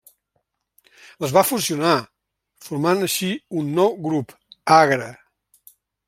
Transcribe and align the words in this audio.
Les 1.25 1.33
va 1.37 1.43
fusionar, 1.49 1.91
formant 2.67 3.03
així 3.07 3.29
un 3.61 3.69
nou 3.81 3.93
grup, 4.09 4.33
Agre. 4.77 5.11